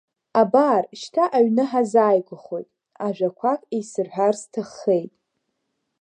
Абар 0.41 0.83
шьҭа 0.99 1.25
аҩны 1.37 1.63
ҳазааигәахоит, 1.69 2.67
ажәақәак 3.05 3.61
исырҳәар 3.79 4.33
сҭаххеит. 4.41 5.13